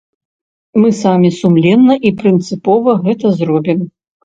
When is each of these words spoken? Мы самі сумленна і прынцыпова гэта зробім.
Мы 0.81 0.89
самі 1.01 1.29
сумленна 1.41 1.99
і 2.11 2.13
прынцыпова 2.23 2.99
гэта 3.07 3.37
зробім. 3.39 3.89